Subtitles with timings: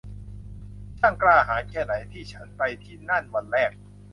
[0.99, 3.71] ช่างกล้าหาญแค่ไหน ที่ฉันไปที่นั่นวันแรก